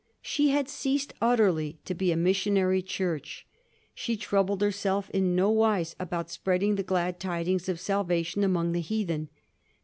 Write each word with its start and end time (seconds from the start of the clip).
She 0.23 0.49
had 0.49 0.67
ceased 0.67 1.13
utterly 1.21 1.77
to 1.85 1.93
be 1.93 2.11
a 2.11 2.17
missionary 2.17 2.81
Church. 2.81 3.45
She 3.93 4.17
trou 4.17 4.41
bled 4.43 4.59
herself 4.61 5.11
in 5.11 5.35
nowise 5.35 5.95
about 5.99 6.31
spreading 6.31 6.73
the 6.73 6.81
glad 6.81 7.19
tidings 7.19 7.69
of 7.69 7.79
salvation 7.79 8.43
among 8.43 8.71
the 8.71 8.81
heathen. 8.81 9.29